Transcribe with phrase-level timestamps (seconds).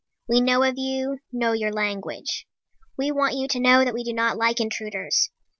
[0.27, 2.47] We know of you, know your language.
[2.97, 5.29] We want you to know that we do not like intruders.